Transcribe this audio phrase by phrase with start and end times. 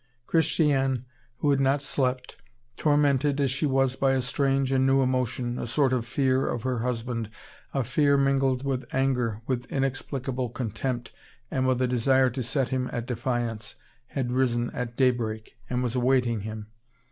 [0.25, 1.05] Christiane,
[1.37, 2.35] who had not slept,
[2.75, 6.63] tormented as she was by a strange and new emotion, a sort of fear of
[6.63, 7.29] her husband,
[7.71, 11.11] a fear mingled with anger, with inexplicable contempt,
[11.51, 13.75] and a desire to set him at defiance,
[14.07, 16.71] had risen at daybreak, and was awaiting him.